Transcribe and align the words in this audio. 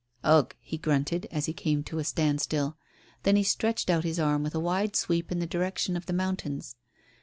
"Ugh," 0.23 0.55
he 0.61 0.79
grunted, 0.79 1.27
as 1.29 1.45
he 1.45 1.53
came 1.53 1.83
to 1.83 1.99
a 1.99 2.03
standstill. 2.03 2.75
Then 3.21 3.35
he 3.35 3.43
stretched 3.43 3.87
out 3.87 4.03
his 4.03 4.19
arm 4.19 4.41
with 4.41 4.55
a 4.55 4.59
wide 4.59 4.95
sweep 4.95 5.31
in 5.31 5.37
the 5.37 5.45
direction 5.45 5.95
of 5.95 6.07
the 6.07 6.11
mountains. 6.13 6.75